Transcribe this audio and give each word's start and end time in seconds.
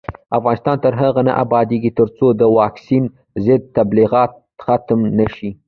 افغانستان 0.37 0.75
تر 0.83 0.93
هغو 1.01 1.21
نه 1.27 1.33
ابادیږي، 1.43 1.91
ترڅو 1.99 2.27
د 2.39 2.41
واکسین 2.59 3.03
ضد 3.45 3.61
تبلیغات 3.77 4.31
ختم 4.65 4.99
نشي. 5.17 5.49